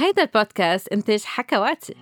هيدا 0.00 0.22
البودكاست 0.22 0.88
إنتاج 0.88 1.22
حكواتي 1.24 1.94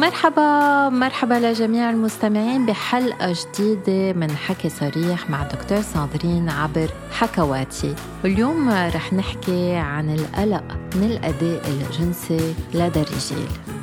مرحبا 0.00 0.88
مرحبا 0.88 1.34
لجميع 1.34 1.90
المستمعين 1.90 2.66
بحلقة 2.66 3.32
جديدة 3.32 4.12
من 4.12 4.30
حكي 4.30 4.68
صريح 4.68 5.30
مع 5.30 5.42
دكتور 5.42 5.80
صادرين 5.80 6.48
عبر 6.48 6.88
حكواتي 7.12 7.94
واليوم 8.24 8.70
رح 8.70 9.12
نحكي 9.12 9.74
عن 9.74 10.14
القلق 10.14 10.64
من 10.96 11.04
الأداء 11.04 11.68
الجنسي 11.68 12.54
لدى 12.74 13.00
الرجال. 13.00 13.81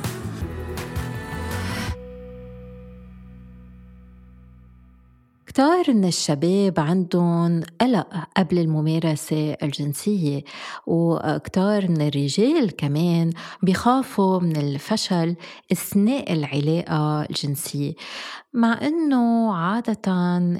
كتار 5.50 5.94
من 5.94 6.04
الشباب 6.04 6.80
عندهم 6.80 7.62
قلق 7.80 8.06
قبل 8.36 8.58
الممارسة 8.58 9.56
الجنسية 9.62 10.44
وكتار 10.86 11.88
من 11.88 12.00
الرجال 12.00 12.76
كمان 12.76 13.30
بيخافوا 13.62 14.40
من 14.40 14.56
الفشل 14.56 15.36
أثناء 15.72 16.32
العلاقة 16.32 17.22
الجنسية. 17.22 17.94
مع 18.54 18.78
أنه 18.82 19.54
عادة 19.54 20.12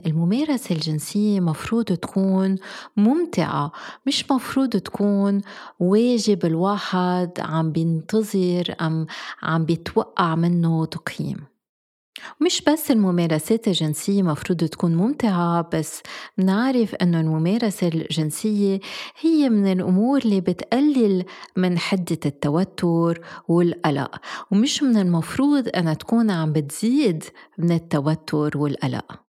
الممارسة 0.07 0.75
الجنسية 0.75 1.41
مفروض 1.41 1.85
تكون 1.85 2.57
ممتعة 2.97 3.73
مش 4.07 4.31
مفروض 4.31 4.69
تكون 4.69 5.41
واجب 5.81 6.45
الواحد 6.45 7.31
عم 7.41 7.73
بينتظر 7.73 8.75
أم 8.81 9.07
عم 9.43 9.65
بيتوقع 9.65 10.35
منه 10.35 10.85
تقييم. 10.85 11.51
مش 12.41 12.63
بس 12.69 12.91
الممارسات 12.91 13.69
الجنسية 13.69 14.23
مفروض 14.23 14.65
تكون 14.65 14.95
ممتعة 14.95 15.69
بس 15.75 16.03
نعرف 16.39 16.95
أنه 16.95 17.21
الممارسة 17.21 17.89
الجنسية 17.89 18.81
هي 19.21 19.49
من 19.49 19.73
الأمور 19.73 20.19
اللي 20.19 20.41
بتقلل 20.41 21.25
من 21.57 21.79
حدة 21.79 22.19
التوتر 22.27 23.21
والقلق 23.49 24.17
ومش 24.51 24.83
من 24.83 24.97
المفروض 24.97 25.69
أنها 25.77 25.95
تكون 25.95 26.31
عم 26.31 26.53
بتزيد 26.53 27.25
من 27.59 27.73
التوتر 27.73 28.59
والقلق. 28.59 29.30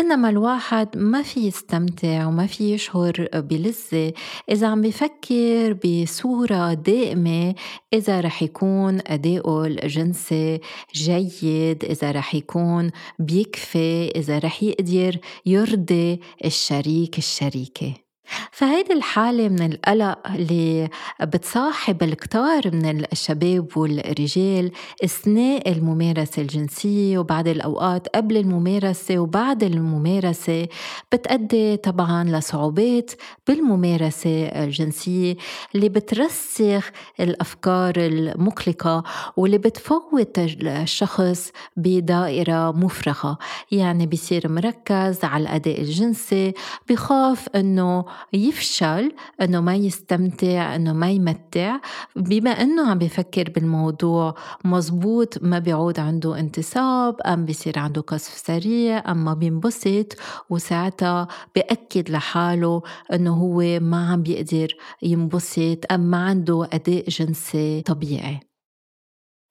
إنما 0.00 0.28
الواحد 0.28 0.88
ما 0.96 1.22
في 1.22 1.46
يستمتع 1.46 2.26
وما 2.26 2.46
في 2.46 2.74
يشعر 2.74 3.28
بلذة. 3.34 4.12
إذا 4.50 4.66
عم 4.66 4.82
بفكر 4.82 5.72
بصورة 5.84 6.74
دائمة 6.74 7.54
إذا 7.92 8.20
رح 8.20 8.42
يكون 8.42 9.00
أداؤه 9.06 9.66
الجنسي 9.66 10.60
جيد 10.94 11.84
إذا 11.84 12.10
رح 12.12 12.34
يكون 12.34 12.90
بيكفي 13.18 14.08
إذا 14.08 14.38
رح 14.38 14.62
يقدر 14.62 15.18
يرضي 15.46 16.20
الشريك 16.44 17.18
الشريكة. 17.18 18.03
فهيدي 18.52 18.92
الحالة 18.92 19.48
من 19.48 19.72
القلق 19.72 20.18
اللي 20.34 20.88
بتصاحب 21.22 22.02
الكتار 22.02 22.62
من 22.72 23.04
الشباب 23.12 23.76
والرجال 23.76 24.70
أثناء 25.04 25.72
الممارسة 25.72 26.42
الجنسية 26.42 27.18
وبعد 27.18 27.48
الأوقات 27.48 28.08
قبل 28.08 28.36
الممارسة 28.36 29.18
وبعد 29.18 29.62
الممارسة 29.62 30.68
بتأدي 31.12 31.76
طبعا 31.76 32.24
لصعوبات 32.24 33.10
بالممارسة 33.48 34.44
الجنسية 34.46 35.36
اللي 35.74 35.88
بترسخ 35.88 36.90
الأفكار 37.20 37.92
المقلقة 37.96 39.02
واللي 39.36 39.58
بتفوت 39.58 40.38
الشخص 40.38 41.50
بدائرة 41.76 42.70
مفرغة. 42.72 43.38
يعني 43.70 44.06
بيصير 44.06 44.48
مركز 44.48 45.24
على 45.24 45.42
الأداء 45.42 45.80
الجنسي 45.80 46.52
بخاف 46.88 47.48
أنه 47.56 48.04
يفشل 48.32 49.12
إنه 49.42 49.60
ما 49.60 49.74
يستمتع 49.74 50.74
إنه 50.76 50.92
ما 50.92 51.10
يمتع. 51.10 51.76
بما 52.16 52.50
إنه 52.50 52.90
عم 52.90 52.98
بفكر 52.98 53.50
بالموضوع 53.50 54.34
مزبوط 54.64 55.42
ما 55.42 55.58
بيعود 55.58 56.00
عنده 56.00 56.38
انتصاب 56.40 57.20
أم 57.20 57.44
بيصير 57.44 57.78
عنده 57.78 58.00
قصف 58.00 58.38
سريع 58.46 59.10
ام 59.10 59.24
ما 59.24 59.34
بينبسط 59.34 60.06
وساعتها 60.50 61.28
بأكد 61.54 62.10
لحاله 62.10 62.82
إنه 63.12 63.34
هو 63.34 63.80
ما 63.80 64.08
عم 64.08 64.22
بيقدر 64.22 64.68
ينبسط 65.02 65.78
أم 65.92 66.00
ما 66.00 66.24
عنده 66.24 66.68
أداء 66.72 67.08
جنسي 67.08 67.82
طبيعي. 67.82 68.53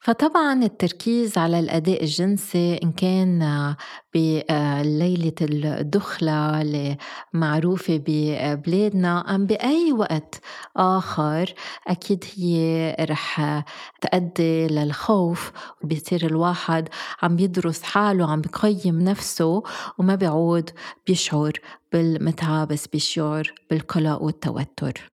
فطبعا 0.03 0.63
التركيز 0.63 1.37
على 1.37 1.59
الأداء 1.59 2.03
الجنسي 2.03 2.79
إن 2.83 2.91
كان 2.91 3.75
بليلة 4.13 5.33
الدخلة 5.41 6.61
اللي 6.61 6.97
معروفة 7.33 8.01
ببلادنا 8.07 9.35
أم 9.35 9.45
بأي 9.45 9.91
وقت 9.91 10.41
آخر 10.77 11.53
أكيد 11.87 12.25
هي 12.35 12.95
رح 12.99 13.63
تؤدي 14.01 14.67
للخوف 14.67 15.51
وبيصير 15.83 16.25
الواحد 16.25 16.89
عم 17.21 17.39
يدرس 17.39 17.83
حاله 17.83 18.31
عم 18.31 18.41
بقيم 18.41 18.99
نفسه 18.99 19.63
وما 19.97 20.15
بيعود 20.15 20.69
بيشعر 21.07 21.53
بالمتعة 21.91 22.65
بس 22.65 22.87
بيشعر 22.87 23.53
بالقلق 23.69 24.21
والتوتر. 24.21 25.12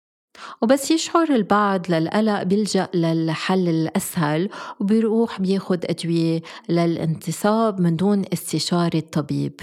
وبس 0.63 0.91
يشعر 0.91 1.29
البعض 1.31 1.91
للقلق 1.91 2.43
بيلجأ 2.43 2.89
للحل 2.95 3.69
الأسهل 3.69 4.49
وبيروح 4.81 5.41
بياخد 5.41 5.85
أدوية 5.85 6.43
للانتصاب 6.69 7.81
من 7.81 7.97
دون 7.97 8.23
استشارة 8.33 9.01
طبيب 9.13 9.61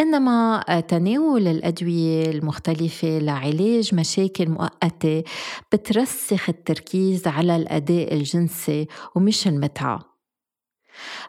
إنما 0.00 0.64
تناول 0.88 1.48
الأدوية 1.48 2.30
المختلفة 2.30 3.18
لعلاج 3.18 3.94
مشاكل 3.94 4.48
مؤقتة 4.48 5.24
بترسخ 5.72 6.48
التركيز 6.48 7.26
على 7.26 7.56
الأداء 7.56 8.14
الجنسي 8.14 8.86
ومش 9.14 9.48
المتعة. 9.48 10.00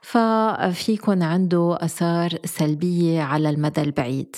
ففيكن 0.01 1.23
عنده 1.23 1.77
أثار 1.81 2.29
سلبية 2.45 3.21
على 3.21 3.49
المدى 3.49 3.81
البعيد. 3.81 4.35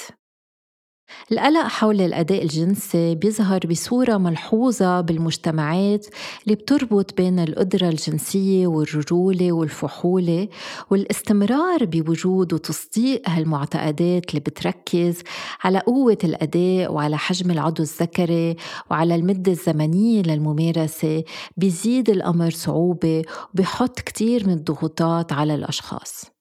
القلق 1.32 1.68
حول 1.68 2.02
الأداء 2.02 2.44
الجنسي 2.44 3.16
بيظهر 3.16 3.60
بصورة 3.70 4.18
ملحوظة 4.18 5.02
بالمجتمعات 5.02 6.06
اللي 6.44 6.56
بتربط 6.56 7.18
بين 7.18 7.40
القدرة 7.40 7.90
الجنسية 7.90 8.68
والرجولة 8.68 9.52
والفحولة 9.52 10.48
والاستمرار 10.90 11.86
بوجود 11.86 12.54
وتصديق 12.54 13.22
هالمعتقدات 13.30 14.30
اللي 14.30 14.40
بتركز 14.40 15.22
على 15.64 15.80
قوة 15.80 16.18
الأداء 16.24 16.94
وعلى 16.94 17.18
حجم 17.18 17.52
العضو 17.52 17.84
الذكري 17.84 18.56
وعلى 18.92 19.16
المدة 19.16 19.52
الزمنية 19.52 20.22
للممارسة 20.22 21.24
بيزيد 21.58 22.10
الأمر 22.10 22.50
صعوبة 22.50 23.22
وبيحط 23.54 24.00
كتير 24.00 24.48
من 24.48 24.54
الضغوطات 24.54 25.34
على 25.34 25.56
الأشخاص. 25.56 26.33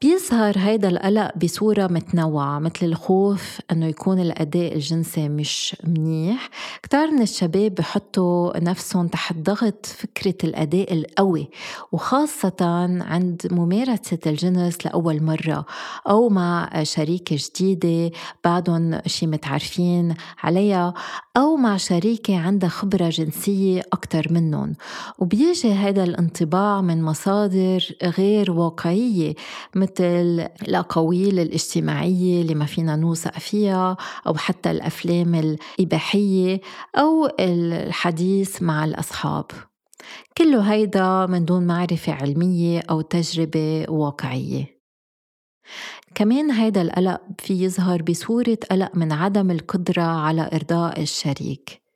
بيظهر 0.00 0.58
هيدا 0.58 0.88
القلق 0.88 1.30
بصورة 1.36 1.86
متنوعة 1.86 2.58
مثل 2.58 2.86
الخوف 2.86 3.60
أنه 3.72 3.86
يكون 3.86 4.20
الأداء 4.20 4.74
الجنسي 4.74 5.28
مش 5.28 5.76
منيح. 5.84 6.50
كتار 6.82 7.10
من 7.10 7.22
الشباب 7.22 7.74
بحطوا 7.74 8.58
نفسهم 8.58 9.08
تحت 9.08 9.36
ضغط 9.36 9.86
فكرة 9.86 10.34
الأداء 10.44 10.92
القوي 10.92 11.50
وخاصة 11.92 12.56
عند 13.00 13.42
ممارسة 13.50 14.18
الجنس 14.26 14.86
لأول 14.86 15.22
مرة 15.22 15.66
أو 16.08 16.28
مع 16.28 16.82
شريكة 16.82 17.36
جديدة 17.38 18.16
بعدهم 18.44 19.00
شي 19.06 19.26
متعرفين 19.26 20.14
عليها 20.42 20.94
أو 21.36 21.56
مع 21.56 21.76
شريكة 21.76 22.38
عندها 22.38 22.68
خبرة 22.68 23.08
جنسية 23.08 23.82
أكتر 23.92 24.26
منهم. 24.30 24.72
وبيجي 25.18 25.72
هذا 25.72 26.04
الانطباع 26.04 26.80
من 26.80 27.02
مصادر 27.02 27.84
غير 28.02 28.50
واقعية 28.50 29.34
مثل 29.88 30.48
الأقاويل 30.68 31.38
الاجتماعية 31.38 32.42
اللي 32.42 32.54
ما 32.54 32.66
فينا 32.66 32.96
نوثق 32.96 33.38
فيها 33.38 33.96
أو 34.26 34.34
حتى 34.34 34.70
الأفلام 34.70 35.34
الإباحية 35.34 36.60
أو 36.96 37.28
الحديث 37.40 38.62
مع 38.62 38.84
الأصحاب. 38.84 39.44
كله 40.38 40.72
هيدا 40.72 41.26
من 41.26 41.44
دون 41.44 41.66
معرفة 41.66 42.12
علمية 42.12 42.80
أو 42.90 43.00
تجربة 43.00 43.86
واقعية. 43.88 44.78
كمان 46.14 46.50
هيدا 46.50 46.82
القلق 46.82 47.20
في 47.38 47.64
يظهر 47.64 48.02
بصورة 48.02 48.58
قلق 48.70 48.96
من 48.96 49.12
عدم 49.12 49.50
القدرة 49.50 50.02
على 50.02 50.50
إرضاء 50.52 51.02
الشريك. 51.02 51.87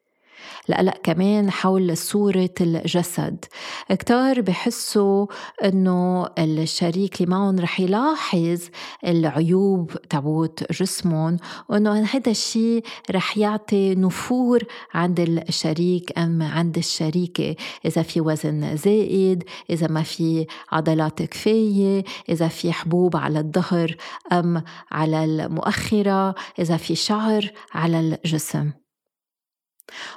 القلق 0.69 0.97
كمان 1.03 1.51
حول 1.51 1.97
صورة 1.97 2.55
الجسد. 2.61 3.45
كتار 3.91 4.41
بحسوا 4.41 5.27
إنه 5.65 6.27
الشريك 6.39 7.21
اللي 7.21 7.31
معهم 7.31 7.61
رح 7.61 7.81
يلاحظ 7.81 8.61
العيوب 9.07 9.91
تبوت 10.11 10.73
جسمهم 10.73 11.37
وإنه 11.69 11.93
هذا 11.93 12.31
الشيء 12.31 12.85
رح 13.11 13.39
يعطي 13.39 13.95
نفور 13.95 14.63
عند 14.95 15.21
الشريك 15.49 16.19
أم 16.19 16.43
عند 16.43 16.79
الشريكة. 16.79 17.57
إذا 17.85 18.03
في 18.03 18.21
وزن 18.21 18.77
زائد 18.77 19.45
إذا 19.71 19.87
ما 19.89 20.03
في 20.03 20.47
عضلات 20.73 21.23
كفاية 21.23 22.05
إذا 22.29 22.49
في 22.49 22.73
حبوب 22.73 23.17
على 23.17 23.39
الظهر 23.39 23.97
أم 24.33 24.63
على 24.91 25.25
المؤخرة 25.25 26.35
إذا 26.59 26.77
في 26.77 26.95
شعر 26.95 27.51
على 27.75 28.01
الجسم. 28.01 28.82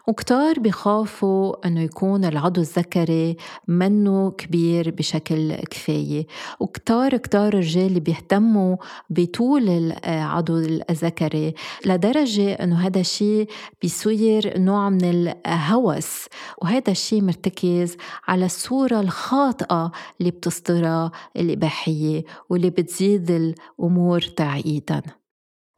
وكتار 0.07 0.59
بخافوا 0.59 1.67
إنه 1.67 1.81
يكون 1.81 2.25
العضو 2.25 2.61
الذكري 2.61 3.37
منه 3.67 4.31
كبير 4.31 4.91
بشكل 4.91 5.55
كفاية. 5.55 6.27
وكتار 6.59 7.17
كتار 7.17 7.55
رجال 7.55 7.99
بيهتموا 7.99 8.77
بطول 9.09 9.69
العضو 10.05 10.57
الذكري 10.89 11.53
لدرجة 11.85 12.53
إنه 12.53 12.75
هذا 12.87 12.99
الشيء 12.99 13.47
بيصير 13.81 14.59
نوع 14.59 14.89
من 14.89 15.33
الهوس. 15.47 16.25
وهذا 16.61 16.91
الشيء 16.91 17.21
مرتكز 17.21 17.97
على 18.27 18.45
الصورة 18.45 18.99
الخاطئة 18.99 19.91
اللي 20.19 20.31
بتصدرها 20.31 21.11
الإباحية 21.35 22.23
واللي 22.49 22.69
بتزيد 22.69 23.31
الأمور 23.31 24.21
تعقيدا 24.21 25.01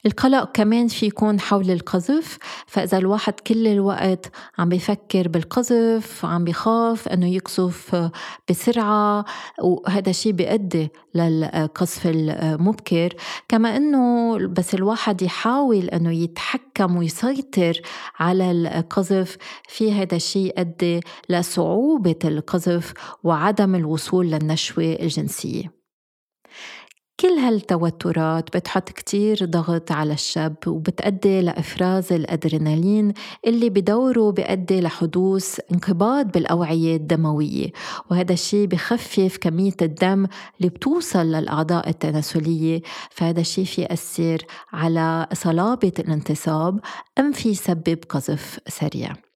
القلق 0.05 0.51
كمان 0.53 0.87
في 0.87 1.05
يكون 1.05 1.39
حول 1.39 1.71
القذف 1.71 2.37
فإذا 2.67 2.97
الواحد 2.97 3.33
كل 3.33 3.67
الوقت 3.67 4.31
عم 4.57 4.69
بيفكر 4.69 5.27
بالقذف 5.27 6.25
عم 6.25 6.43
بيخاف 6.43 7.07
أنه 7.07 7.27
يقذف 7.27 8.09
بسرعة 8.49 9.25
وهذا 9.59 10.09
الشيء 10.09 10.31
بيؤدي 10.31 10.89
للقذف 11.15 12.07
المبكر. 12.07 13.13
كما 13.49 13.77
أنه 13.77 14.37
بس 14.47 14.73
الواحد 14.73 15.21
يحاول 15.21 15.89
أنه 15.89 16.11
يتحكم 16.11 16.97
ويسيطر 16.97 17.81
على 18.19 18.51
القذف 18.51 19.37
في 19.69 19.93
هذا 19.93 20.15
الشيء 20.15 20.37
يؤدي 20.57 20.99
لصعوبة 21.29 22.19
القذف 22.25 22.93
وعدم 23.23 23.75
الوصول 23.75 24.25
للنشوة 24.31 24.97
الجنسية. 25.01 25.76
كل 27.27 27.33
هالتوترات 27.33 28.57
بتحط 28.57 28.89
كتير 28.89 29.45
ضغط 29.45 29.91
على 29.91 30.13
الشاب 30.13 30.55
وبتأدي 30.67 31.41
لإفراز 31.41 32.13
الأدرينالين 32.13 33.13
اللي 33.47 33.69
بدوره 33.69 34.31
بيأدي 34.31 34.81
لحدوث 34.81 35.59
انقباض 35.71 36.31
بالأوعية 36.31 36.95
الدموية. 36.95 37.71
وهذا 38.11 38.33
الشيء 38.33 38.67
بخفف 38.67 39.37
كمية 39.41 39.75
الدم 39.81 40.27
اللي 40.57 40.69
بتوصل 40.69 41.25
للأعضاء 41.25 41.89
التناسلية. 41.89 42.81
فهذا 43.11 43.39
الشيء 43.39 43.65
في 43.65 43.81
يأثر 43.81 44.37
على 44.73 45.27
صلابة 45.33 45.93
الانتصاب 45.99 46.79
أم 47.19 47.31
في 47.31 47.49
يسبب 47.49 47.99
قذف 48.09 48.59
سريع. 48.67 49.26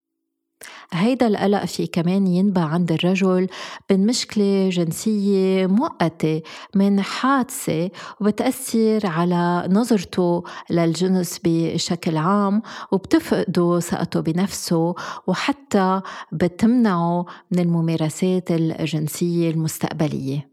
هيدا 0.93 1.27
القلق 1.27 1.65
في 1.65 1.87
كمان 1.87 2.27
ينبع 2.27 2.61
عند 2.61 2.91
الرجل 2.91 3.47
من 3.91 4.05
مشكلة 4.05 4.69
جنسية 4.69 5.67
مؤقتة 5.67 6.41
من 6.75 7.01
حادثة 7.01 7.89
وبتأثر 8.21 8.99
على 9.07 9.67
نظرته 9.69 10.43
للجنس 10.69 11.39
بشكل 11.43 12.17
عام 12.17 12.61
وبتفقده 12.91 13.79
ثقته 13.79 14.19
بنفسه 14.19 14.95
وحتى 15.27 16.01
بتمنعه 16.31 17.25
من 17.51 17.59
الممارسات 17.59 18.51
الجنسية 18.51 19.51
المستقبلية. 19.51 20.50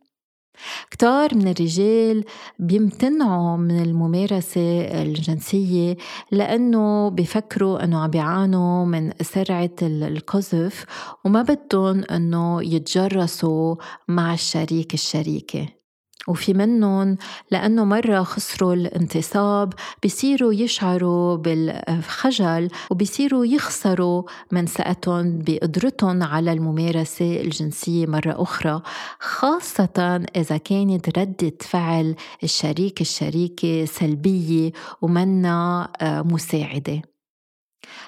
كتار 0.91 1.35
من 1.35 1.49
الرجال 1.49 2.25
بيمتنعوا 2.59 3.57
من 3.57 3.83
الممارسة 3.83 4.81
الجنسية 5.03 5.97
لأنه 6.33 7.09
بفكروا 7.09 7.85
أنه 7.85 7.99
عم 7.99 8.11
بيعانوا 8.11 8.85
من 8.85 9.13
سرعة 9.23 9.77
القذف 9.83 10.85
وما 11.25 11.43
بدهم 11.43 12.05
أنه 12.05 12.63
يتجرسوا 12.63 13.77
مع 14.09 14.35
الشريك 14.35 14.95
الشريكة. 14.95 15.78
وفي 16.29 16.55
منهم 16.55 17.17
لأنه 17.51 17.85
مرة 17.85 18.23
خسروا 18.23 18.75
الانتصاب 18.75 19.73
بيصيروا 20.03 20.53
يشعروا 20.53 21.37
بالخجل 21.37 22.69
وبيصيروا 22.91 23.47
يخسروا 23.47 24.23
من 24.53 24.67
ثقتهم 24.67 25.39
بقدرتهم 25.39 26.23
على 26.23 26.53
الممارسة 26.53 27.41
الجنسية 27.41 28.07
مرة 28.07 28.43
أخرى 28.43 28.83
خاصة 29.21 30.27
إذا 30.37 30.57
كانت 30.57 31.19
ردة 31.19 31.53
فعل 31.61 32.15
الشريك 32.43 33.01
الشريكة 33.01 33.85
سلبية 33.85 34.73
ومنا 35.03 35.89
آه، 36.01 36.23
مساعدة. 36.23 37.03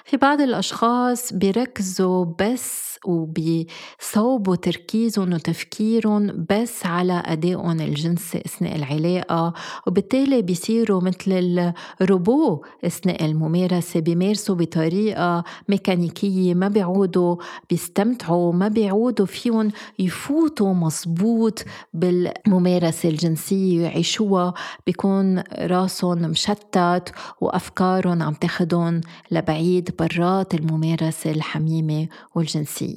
في 0.05 0.17
بعض 0.17 0.41
الأشخاص 0.41 1.33
بيركزوا 1.33 2.25
بس 2.39 2.90
وبيصوبوا 3.05 4.55
تركيزهم 4.55 5.33
وتفكيرهم 5.33 6.45
بس 6.49 6.85
أدائهم 6.85 7.21
أدائهم 7.33 7.81
الجنسي 7.81 8.41
أثناء 8.45 8.75
العلاقة 8.75 9.53
وبالتالي 9.87 10.41
بيصيروا 10.41 11.01
مثل 11.01 11.73
الروبو 12.01 12.63
أثناء 12.85 13.25
الممارسة 13.25 13.99
بيمارسوا 13.99 14.55
بطريقة 14.55 15.43
ميكانيكية 15.69 16.53
ما 16.53 16.67
بيعودوا 16.67 17.35
بيستمتعوا 17.69 18.53
ما 18.53 18.67
بيعودوا 18.67 19.25
فيهم 19.25 19.71
يفوتوا 19.99 20.73
مزبوط 20.73 21.63
بالممارسة 21.93 23.09
الجنسية 23.09 23.79
ويعيشوها 23.79 24.53
بيكون 24.85 25.43
راسهم 25.59 26.17
مشتت 26.17 27.11
وأفكارهم 27.41 28.23
عم 28.23 28.33
تاخدهم 28.33 29.01
لبعيد 29.31 29.89
برات 29.99 30.53
الممارسة 30.53 31.31
الحميمة 31.31 32.07
والجنسية. 32.35 32.90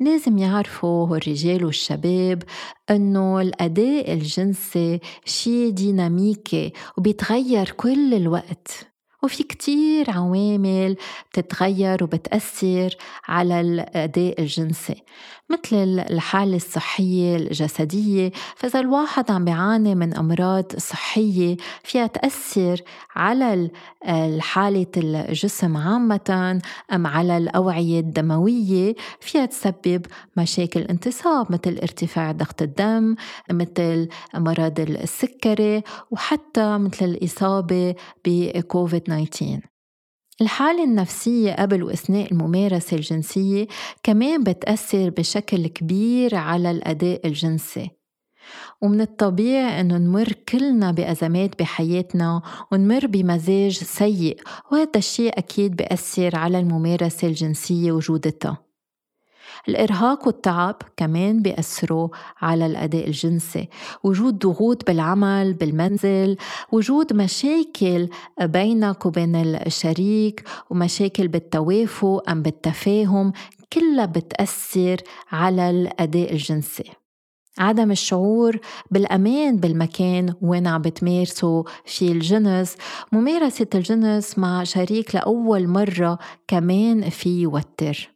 لازم 0.00 0.38
يعرفوا 0.38 1.16
الرجال 1.16 1.64
والشباب 1.64 2.42
إنه 2.90 3.40
الأداء 3.40 4.12
الجنسي 4.12 5.00
شيء 5.24 5.70
ديناميكي 5.70 6.72
وبيتغير 6.98 7.70
كل 7.70 8.14
الوقت. 8.14 8.88
وفي 9.22 9.42
كتير 9.42 10.10
عوامل 10.10 10.96
بتتغير 11.30 12.04
وبتأثر 12.04 12.96
على 13.28 13.60
الأداء 13.60 14.40
الجنسي. 14.40 15.02
مثل 15.52 16.00
الحالة 16.10 16.56
الصحية 16.56 17.36
الجسدية. 17.36 18.32
فإذا 18.56 18.80
الواحد 18.80 19.30
عم 19.30 19.44
بيعاني 19.44 19.94
من 19.94 20.14
أمراض 20.14 20.72
صحية 20.76 21.56
فيها 21.84 22.06
تأثر 22.06 22.80
على 23.16 23.70
حالة 24.40 24.86
الجسم 24.96 25.76
عامة 25.76 26.60
أم 26.92 27.06
على 27.06 27.36
الأوعية 27.36 28.00
الدموية. 28.00 28.94
فيها 29.20 29.46
تسبب 29.46 30.06
مشاكل 30.36 30.80
انتصاب 30.80 31.52
مثل 31.52 31.78
ارتفاع 31.82 32.32
ضغط 32.32 32.62
الدم 32.62 33.14
مثل 33.50 34.08
مرض 34.34 34.80
السكري 34.80 35.82
وحتى 36.10 36.78
مثل 36.78 37.04
الإصابة 37.04 37.94
بكوفيد 38.24 39.00
19 39.00 39.71
الحالة 40.42 40.84
النفسية 40.84 41.52
قبل 41.52 41.82
وأثناء 41.82 42.32
الممارسة 42.32 42.96
الجنسية 42.96 43.66
كمان 44.02 44.42
بتأثر 44.44 45.10
بشكل 45.10 45.66
كبير 45.66 46.34
على 46.34 46.70
الأداء 46.70 47.26
الجنسي. 47.26 47.90
ومن 48.80 49.00
الطبيعي 49.00 49.80
أنه 49.80 49.98
نمر 49.98 50.32
كلنا 50.48 50.90
بأزمات 50.90 51.58
بحياتنا 51.58 52.42
ونمر 52.72 53.06
بمزاج 53.06 53.72
سيء 53.72 54.40
وهذا 54.72 54.90
الشيء 54.96 55.38
أكيد 55.38 55.76
بيأثر 55.76 56.36
على 56.36 56.58
الممارسة 56.58 57.28
الجنسية 57.28 57.92
وجودتها. 57.92 58.71
الإرهاق 59.68 60.26
والتعب 60.26 60.76
كمان 60.96 61.42
بيأثروا 61.42 62.08
على 62.40 62.66
الأداء 62.66 63.06
الجنسي. 63.06 63.68
وجود 64.04 64.38
ضغوط 64.38 64.86
بالعمل 64.86 65.54
بالمنزل 65.54 66.36
وجود 66.72 67.12
مشاكل 67.12 68.08
بينك 68.40 69.06
وبين 69.06 69.36
الشريك 69.36 70.44
ومشاكل 70.70 71.28
بالتوافق 71.28 72.22
أم 72.28 72.42
بالتفاهم 72.42 73.32
كلها 73.72 74.06
بتأثر 74.06 74.96
على 75.32 75.70
الأداء 75.70 76.32
الجنسي. 76.32 76.84
عدم 77.58 77.90
الشعور 77.90 78.58
بالأمان 78.90 79.56
بالمكان 79.56 80.34
وين 80.42 80.66
عم 80.66 80.82
بتمارسوا 80.82 81.62
في 81.84 82.12
الجنس 82.12 82.76
ممارسة 83.12 83.66
الجنس 83.74 84.38
مع 84.38 84.64
شريك 84.64 85.14
لأول 85.14 85.68
مرة 85.68 86.18
كمان 86.48 87.10
في 87.10 87.42
يوتر. 87.42 88.11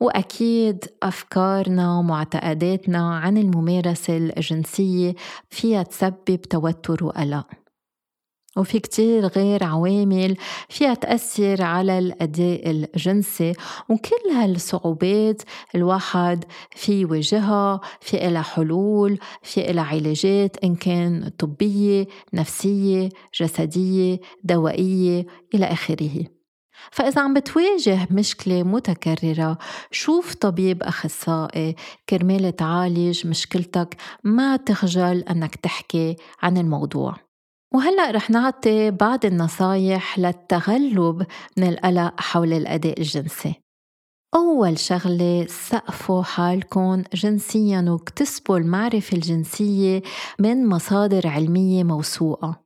وأكيد 0.00 0.84
أفكارنا 1.02 1.98
ومعتقداتنا 1.98 3.16
عن 3.16 3.38
الممارسة 3.38 4.16
الجنسية 4.16 5.14
فيها 5.50 5.82
تسبب 5.82 6.42
توتر 6.50 7.04
وقلق. 7.04 7.46
وفي 8.56 8.80
كتير 8.80 9.26
غير 9.26 9.64
عوامل 9.64 10.36
فيها 10.68 10.94
تأثر 10.94 11.62
على 11.62 11.98
الأداء 11.98 12.70
الجنسي 12.70 13.52
وكل 13.88 14.30
هالصعوبات 14.34 15.42
الواحد 15.74 16.44
في 16.70 17.00
يواجهها 17.00 17.80
في 18.00 18.28
إلها 18.28 18.42
حلول 18.42 19.18
في 19.42 19.70
إلها 19.70 19.84
علاجات 19.84 20.56
إن 20.64 20.74
كان 20.74 21.28
طبية 21.38 22.06
نفسية 22.34 23.08
جسدية 23.40 24.20
دوائية 24.44 25.26
إلى 25.54 25.64
آخره. 25.66 26.41
فإذا 26.90 27.22
عم 27.22 27.34
بتواجه 27.34 28.08
مشكلة 28.10 28.62
متكررة 28.62 29.58
شوف 29.90 30.34
طبيب 30.34 30.82
أخصائي 30.82 31.76
كرمال 32.08 32.56
تعالج 32.56 33.26
مشكلتك 33.26 33.96
ما 34.24 34.56
تخجل 34.56 35.18
أنك 35.30 35.54
تحكي 35.54 36.16
عن 36.42 36.58
الموضوع. 36.58 37.16
وهلأ 37.74 38.10
رح 38.10 38.30
نعطي 38.30 38.90
بعض 38.90 39.24
النصايح 39.24 40.18
للتغلب 40.18 41.26
من 41.56 41.68
القلق 41.68 42.20
حول 42.20 42.52
الأداء 42.52 43.00
الجنسي. 43.00 43.54
أول 44.34 44.78
شغلة 44.78 45.46
سقفوا 45.48 46.22
حالكم 46.22 47.02
جنسيا 47.14 47.84
واكتسبوا 47.88 48.58
المعرفة 48.58 49.16
الجنسية 49.16 50.02
من 50.38 50.66
مصادر 50.66 51.26
علمية 51.26 51.84
موثوقة. 51.84 52.61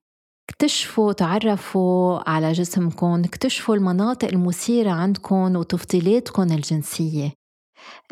اكتشفوا 0.51 1.13
تعرفوا 1.13 2.31
على 2.31 2.53
جسمكم 2.53 3.23
اكتشفوا 3.25 3.75
المناطق 3.75 4.29
المثيرة 4.29 4.91
عندكم 4.91 5.57
وتفضيلاتكم 5.57 6.43
الجنسية. 6.43 7.33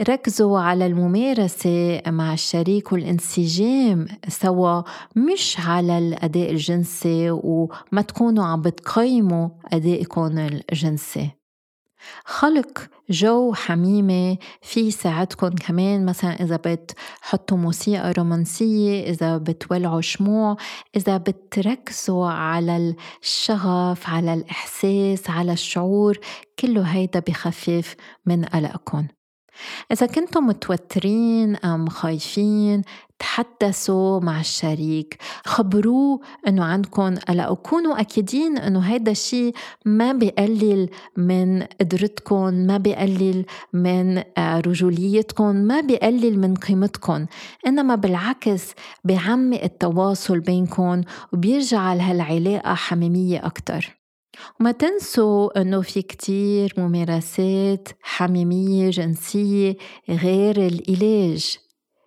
ركزوا 0.00 0.58
على 0.58 0.86
الممارسة 0.86 2.02
مع 2.06 2.32
الشريك 2.32 2.92
والانسجام 2.92 4.06
سوا 4.28 4.82
مش 5.16 5.56
على 5.60 5.98
الأداء 5.98 6.50
الجنسي 6.50 7.30
وما 7.30 8.02
تكونوا 8.08 8.44
عم 8.44 8.62
بتقيموا 8.62 9.48
أدائكم 9.72 10.38
الجنسي. 10.38 11.30
خلق 12.24 12.88
جو 13.10 13.52
حميمة 13.54 14.38
في 14.62 14.80
يساعدكم 14.80 15.48
كمان. 15.48 16.06
مثلا 16.06 16.42
إذا 16.42 16.56
بتحطوا 16.56 17.56
موسيقى 17.56 18.12
رومانسية 18.12 19.10
إذا 19.10 19.38
بتولعوا 19.38 20.00
شموع 20.00 20.56
إذا 20.96 21.16
بتركزوا 21.16 22.26
على 22.26 22.94
الشغف 23.22 24.08
على 24.08 24.34
الإحساس 24.34 25.30
على 25.30 25.52
الشعور 25.52 26.18
كله 26.58 26.82
هيدا 26.82 27.20
بخفف 27.20 27.96
من 28.26 28.44
قلقكم 28.44 29.06
إذا 29.92 30.06
كنتم 30.06 30.46
متوترين 30.46 31.56
أم 31.56 31.88
خايفين 31.88 32.82
تحدثوا 33.18 34.20
مع 34.20 34.40
الشريك. 34.40 35.18
خبروه 35.44 36.20
إنه 36.48 36.64
عندكم 36.64 37.14
قلق 37.14 37.50
وكونوا 37.50 38.00
أكيدين 38.00 38.58
إنه 38.58 38.80
هيدا 38.80 39.10
الشيء 39.10 39.54
ما 39.84 40.12
بيقلل 40.12 40.88
من 41.16 41.62
قدرتكم 41.62 42.54
ما 42.54 42.76
بيقلل 42.76 43.44
من 43.72 44.22
آه، 44.38 44.60
رجوليتكم 44.60 45.56
ما 45.56 45.80
بيقلل 45.80 46.38
من 46.38 46.54
قيمتكم. 46.54 47.26
إنما 47.66 47.94
بالعكس 47.94 48.72
بيعمق 49.04 49.62
التواصل 49.62 50.40
بينكم 50.40 51.00
وبيرجع 51.32 51.92
هالعلاقه 51.92 52.74
حميمية 52.74 53.46
أكثر 53.46 54.03
وما 54.60 54.72
تنسوا 54.72 55.60
إنه 55.60 55.80
في 55.80 56.02
كتير 56.02 56.74
ممارسات 56.76 57.88
حميمية 58.02 58.90
جنسية 58.90 59.76
غير 60.08 60.56
العلاج 60.56 61.58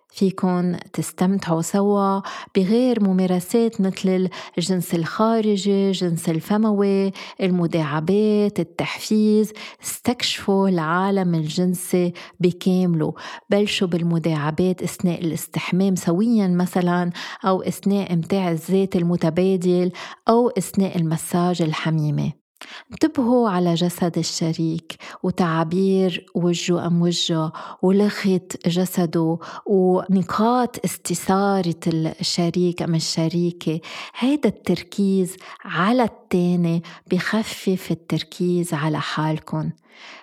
فيكن 0.08 0.76
تستمتعوا 0.92 1.62
سوا 1.62 2.20
بغير 2.56 3.02
ممارسات 3.04 3.80
مثل 3.80 4.28
الجنس 4.58 4.94
الخارجي، 4.94 5.88
الجنس 5.88 6.28
الفموي، 6.28 7.12
المداعبات، 7.40 8.60
التحفيز، 8.60 9.52
استكشفوا 9.84 10.68
العالم 10.68 11.34
الجنسي 11.34 12.12
بكامله، 12.40 13.14
بلشوا 13.50 13.88
بالمداعبات 13.88 14.82
أثناء 14.82 15.20
الاستحمام 15.20 15.96
سويا 15.96 16.48
مثلا 16.48 17.10
أو 17.44 17.62
أثناء 17.62 18.12
إمتاع 18.12 18.50
الذات 18.50 18.96
المتبادل 18.96 19.92
أو 20.28 20.48
أثناء 20.48 20.96
المساج 20.96 21.62
الحميمي 21.62 22.47
انتبهوا 22.92 23.50
على 23.50 23.74
جسد 23.74 24.18
الشريك 24.18 24.96
وتعابير 25.22 26.26
وجهه 26.34 26.86
أم 26.86 27.02
وجهه 27.02 27.52
ولغة 27.82 28.40
جسده 28.66 29.38
ونقاط 29.66 30.84
استثارة 30.84 31.74
الشريك 31.86 32.82
أم 32.82 32.94
الشريكة. 32.94 33.80
هيدا 34.18 34.48
التركيز 34.48 35.36
على 35.64 36.02
التاني 36.02 36.82
بخفف 37.10 37.90
التركيز 37.90 38.74
على 38.74 39.00
حالكم 39.00 39.70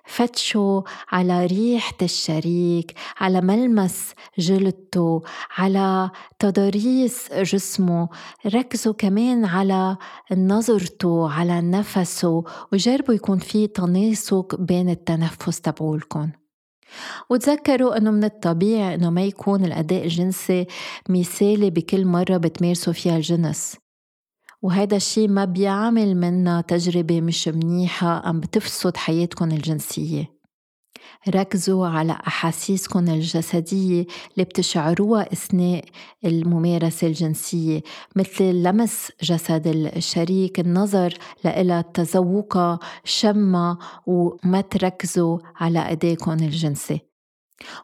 فتشوا 0.05 0.81
على 1.11 1.45
ريحة 1.45 1.97
الشريك 2.01 2.93
على 3.17 3.41
ملمس 3.41 4.13
جلدته 4.39 5.21
على 5.57 6.09
تضاريس 6.39 7.33
جسمه. 7.33 8.09
ركزوا 8.45 8.93
كمان 8.93 9.45
على 9.45 9.97
نظرته 10.31 11.31
على 11.31 11.61
نفسه 11.61 12.43
وجربوا 12.73 13.13
يكون 13.13 13.39
في 13.39 13.67
تناسق 13.67 14.55
بين 14.55 14.89
التنفس 14.89 15.61
تبعولكم 15.61 16.29
وتذكروا 17.29 17.97
إنه 17.97 18.11
من 18.11 18.23
الطبيعي 18.23 18.95
إنه 18.95 19.09
ما 19.09 19.23
يكون 19.23 19.65
الأداء 19.65 20.03
الجنسي 20.03 20.67
مثالي 21.09 21.69
بكل 21.69 22.05
مرة 22.05 22.37
بتمارسوا 22.37 22.93
فيها 22.93 23.17
الجنس. 23.17 23.77
وهذا 24.65 24.95
الشيء 24.95 25.27
ما 25.27 25.45
بيعمل 25.45 26.15
منا 26.15 26.61
تجربة 26.61 27.21
مش 27.21 27.47
منيحة 27.47 28.29
أم 28.29 28.39
بتفسد 28.39 28.97
حياتكم 28.97 29.51
الجنسية. 29.51 30.35
ركزوا 31.29 31.87
على 31.87 32.11
أحاسيسكم 32.27 33.09
الجسدية 33.09 34.05
اللي 34.33 34.43
بتشعروها 34.43 35.33
أثناء 35.33 35.85
الممارسة 36.25 37.07
الجنسية 37.07 37.81
مثل 38.15 38.43
لمس 38.43 39.11
جسد 39.23 39.67
الشريك 39.67 40.59
النظر 40.59 41.13
لإلها 41.43 41.81
تذوقها 41.81 42.79
شمها 43.03 43.77
وما 44.07 44.61
تركزوا 44.61 45.37
في 45.37 45.77
أدائكم 45.77 46.31
الجنسي. 46.31 47.14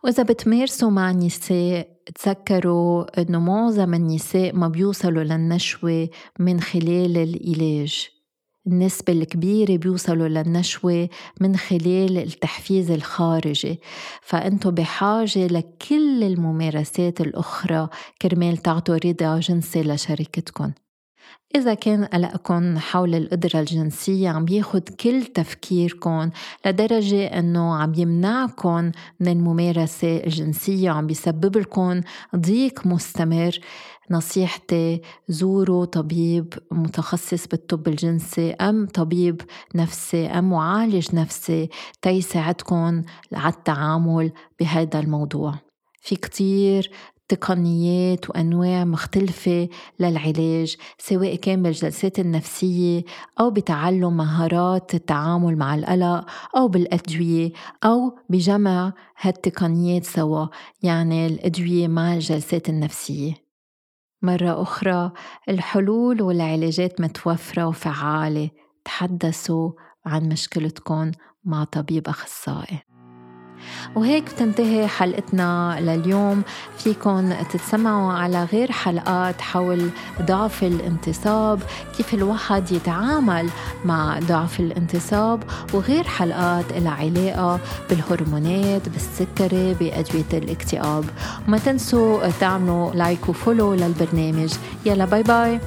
وإذا 0.03 0.23
بتمارسوا 0.23 0.89
مع 0.89 1.11
نساء 1.11 1.87
تذكروا 2.15 3.21
إنه 3.21 3.39
معظم 3.39 3.93
النساء 3.93 4.55
ما 4.55 4.67
بيوصلوا 4.67 5.23
للنشوة 5.23 6.09
من 6.39 6.61
خلال 6.61 7.17
العلاج. 7.17 8.09
النسبة 8.67 9.13
الكبيرة 9.13 9.77
بيوصلوا 9.77 10.27
للنشوة 10.27 11.09
من 11.41 11.55
خلال 11.57 12.17
التحفيز 12.17 12.91
الخارجي. 12.91 13.79
فأنتوا 14.21 14.71
بحاجة 14.71 15.47
لكل 15.47 16.23
الممارسات 16.23 17.21
الأخرى 17.21 17.89
كرمال 18.21 18.57
تعطوا 18.57 18.97
رضا 19.05 19.39
جنسي 19.39 19.81
لشريكتكم 19.83 20.71
إذا 21.55 21.73
كان 21.73 22.05
قلقكم 22.05 22.77
حول 22.77 23.15
القدرة 23.15 23.59
الجنسية 23.59 24.29
عم 24.29 24.45
ياخد 24.49 24.89
كل 24.89 25.23
تفكيركم 25.23 26.29
لدرجة 26.65 27.25
إنه 27.25 27.75
عم 27.75 27.93
يمنعكم 27.93 28.91
من 29.19 29.27
الممارسة 29.27 30.17
الجنسية 30.17 30.91
وعم 30.91 31.07
بيسبب 31.07 31.57
لكم 31.57 32.01
ضيق 32.35 32.87
مستمر. 32.87 33.59
نصيحتي 34.11 35.01
زوروا 35.27 35.85
طبيب 35.85 36.53
متخصص 36.71 37.47
بالطب 37.47 37.87
الجنسي 37.87 38.51
أم 38.51 38.85
طبيب 38.85 39.41
نفسي 39.75 40.27
أم 40.27 40.49
معالج 40.49 41.15
نفسي 41.15 41.69
تيساعدكم 42.01 43.01
على 43.33 43.53
التعامل 43.53 44.31
بهذا 44.59 44.99
الموضوع. 44.99 45.55
في 46.01 46.15
كتير 46.15 46.91
تقنيات 47.31 48.29
وأنواع 48.29 48.83
مختلفة 48.83 49.69
للعلاج 49.99 50.75
سواء 50.97 51.35
كان 51.35 51.63
بالجلسات 51.63 52.19
النفسية 52.19 53.03
أو 53.39 53.49
بتعلم 53.51 54.17
مهارات 54.17 54.93
التعامل 54.95 55.57
مع 55.57 55.75
القلق 55.75 56.25
أو 56.57 56.67
بالأدوية 56.67 57.51
أو 57.83 58.17
بجمع 58.29 58.93
هالتقنيات 59.21 60.03
سوا 60.03 60.47
يعني 60.83 61.27
الأدوية 61.27 61.87
مع 61.87 62.13
الجلسات 62.13 62.69
النفسية. 62.69 63.33
مرة 64.21 64.61
أخرى 64.61 65.11
الحلول 65.49 66.21
والعلاجات 66.21 67.01
متوفرة 67.01 67.67
وفعالة 67.67 68.49
تحدثوا 68.85 69.71
عن 70.05 70.29
مشكلتكم 70.29 71.11
مع 71.43 71.63
طبيب 71.63 72.07
أخصائي. 72.07 72.90
وهيك 73.95 74.23
بتنتهي 74.33 74.87
حلقتنا 74.87 75.77
لليوم. 75.79 76.41
فيكن 76.77 77.33
تتسمعوا 77.53 78.13
على 78.13 78.43
غير 78.43 78.71
حلقات 78.71 79.41
حول 79.41 79.89
ضعف 80.21 80.63
الانتصاب 80.63 81.59
كيف 81.97 82.13
الواحد 82.13 82.71
يتعامل 82.71 83.49
مع 83.85 84.19
ضعف 84.19 84.59
الانتصاب 84.59 85.43
وغير 85.73 86.03
حلقات 86.03 86.65
لها 86.73 86.91
علاقة 86.91 87.59
بالهرمونات 87.89 88.89
بالسكري 88.89 89.73
بأدوية 89.73 90.31
الاكتئاب. 90.33 91.05
وما 91.47 91.57
تنسوا 91.57 92.29
تعملوا 92.39 92.91
like 92.93 93.29
و 93.29 93.36
follow 93.36 93.73
للبرنامج. 93.73 94.53
يلا 94.85 95.05
bye 95.05 95.23
bye. 95.23 95.59